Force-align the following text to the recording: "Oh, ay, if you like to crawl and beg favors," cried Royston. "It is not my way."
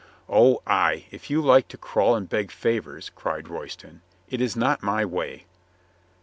"Oh, 0.27 0.63
ay, 0.65 1.05
if 1.11 1.29
you 1.29 1.43
like 1.43 1.67
to 1.67 1.77
crawl 1.77 2.15
and 2.15 2.27
beg 2.27 2.49
favors," 2.49 3.11
cried 3.11 3.47
Royston. 3.49 4.01
"It 4.27 4.41
is 4.41 4.55
not 4.55 4.81
my 4.81 5.05
way." 5.05 5.45